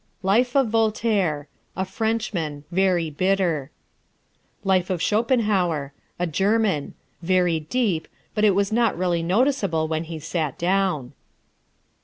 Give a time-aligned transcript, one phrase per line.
[0.23, 3.69] Life of Voltaire: A Frenchman; very bitter.
[4.63, 10.17] Life of Schopenhauer: A German; very deep; but it was not really noticeable when he
[10.17, 11.13] sat down.